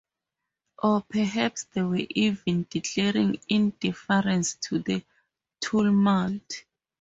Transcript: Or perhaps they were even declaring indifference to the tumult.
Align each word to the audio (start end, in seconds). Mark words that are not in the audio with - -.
Or 0.81 1.03
perhaps 1.03 1.65
they 1.65 1.83
were 1.83 2.07
even 2.09 2.65
declaring 2.71 3.39
indifference 3.47 4.55
to 4.61 4.79
the 4.79 5.05
tumult. 5.59 6.63